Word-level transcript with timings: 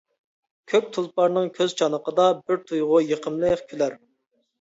كۆك 0.71 0.85
تۇلپارنىڭ 0.95 1.51
كۆز 1.57 1.75
چانىقىدا، 1.81 2.25
بىر 2.47 2.59
تۇيغۇ 2.71 3.03
يېقىملىق 3.11 3.63
كۈلەر. 3.75 3.95